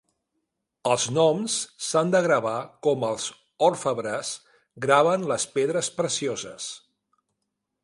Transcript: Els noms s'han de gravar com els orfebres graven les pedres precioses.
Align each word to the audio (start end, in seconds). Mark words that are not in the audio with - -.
Els 0.93 1.03
noms 1.17 1.57
s'han 1.87 2.13
de 2.15 2.21
gravar 2.27 2.55
com 2.87 3.05
els 3.11 3.27
orfebres 3.69 4.33
graven 4.87 5.29
les 5.33 5.49
pedres 5.59 5.93
precioses. 6.01 6.73